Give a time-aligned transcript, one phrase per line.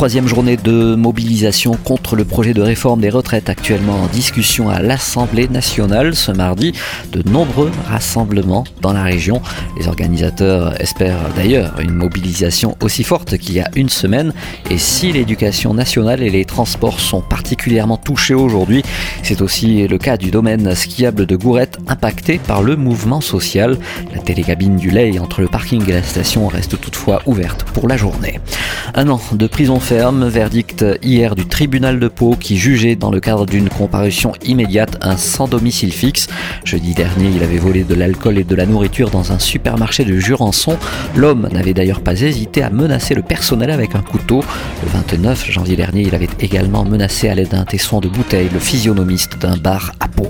[0.00, 4.80] Troisième journée de mobilisation contre le projet de réforme des retraites actuellement en discussion à
[4.80, 6.72] l'Assemblée nationale ce mardi.
[7.12, 9.42] De nombreux rassemblements dans la région.
[9.78, 14.32] Les organisateurs espèrent d'ailleurs une mobilisation aussi forte qu'il y a une semaine.
[14.70, 18.82] Et si l'éducation nationale et les transports sont particulièrement touchés aujourd'hui,
[19.22, 23.76] c'est aussi le cas du domaine skiable de Gourette impacté par le mouvement social.
[24.14, 27.98] La télécabine du Lay entre le parking et la station reste toutefois ouverte pour la
[27.98, 28.40] journée.
[28.94, 33.18] Un an de prison ferme, verdict hier du tribunal de Pau qui jugeait dans le
[33.18, 36.28] cadre d'une comparution immédiate un sans domicile fixe.
[36.64, 40.16] Jeudi dernier, il avait volé de l'alcool et de la nourriture dans un supermarché de
[40.16, 40.76] Jurançon.
[41.16, 44.44] L'homme n'avait d'ailleurs pas hésité à menacer le personnel avec un couteau.
[44.84, 48.60] Le 29 janvier dernier, il avait également menacé à l'aide d'un tesson de bouteille le
[48.60, 50.28] physionomiste d'un bar à Pau.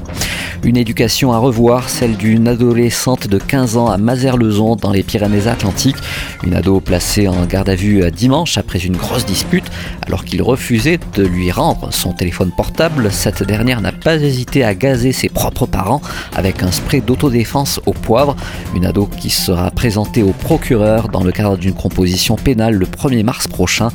[0.63, 5.97] Une éducation à revoir, celle d'une adolescente de 15 ans à Mazerlezon dans les Pyrénées-Atlantiques.
[6.45, 9.65] Une ado placée en garde à vue dimanche après une grosse dispute.
[10.07, 14.75] Alors qu'il refusait de lui rendre son téléphone portable, cette dernière n'a pas hésité à
[14.75, 16.03] gazer ses propres parents
[16.37, 18.37] avec un spray d'autodéfense au poivre.
[18.77, 23.25] Une ado qui sera présentée au procureur dans le cadre d'une composition pénale le 1er
[23.25, 23.89] mars prochain.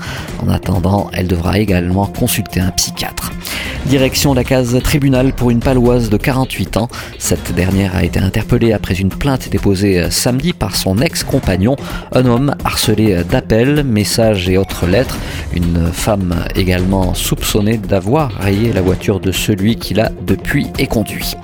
[0.43, 3.34] En attendant, elle devra également consulter un psychiatre.
[3.85, 6.87] Direction la case tribunal pour une paloise de 48 ans.
[7.19, 11.75] Cette dernière a été interpellée après une plainte déposée samedi par son ex-compagnon,
[12.11, 15.17] un homme harcelé d'appels, messages et autres lettres.
[15.53, 21.35] Une femme également soupçonnée d'avoir rayé la voiture de celui qui l'a depuis éconduit.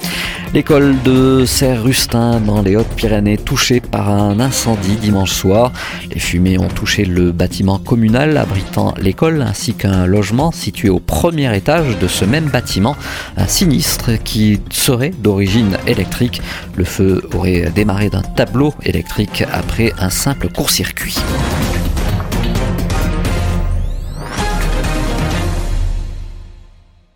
[0.54, 5.72] L'école de Serre-Rustin dans les Hautes-Pyrénées touchée par un incendie dimanche soir.
[6.14, 11.56] Les fumées ont touché le bâtiment communal abritant l'école ainsi qu'un logement situé au premier
[11.56, 12.98] étage de ce même bâtiment.
[13.38, 16.42] Un sinistre qui serait d'origine électrique.
[16.76, 21.16] Le feu aurait démarré d'un tableau électrique après un simple court-circuit.